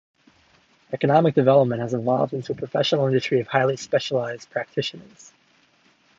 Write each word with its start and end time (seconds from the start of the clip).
Economic 0.91 1.35
development 1.35 1.79
has 1.79 1.93
evolved 1.93 2.33
into 2.33 2.53
a 2.53 2.55
professional 2.55 3.05
industry 3.05 3.39
of 3.39 3.45
highly 3.47 3.77
specialized 3.77 4.49
practitioners. 4.49 5.31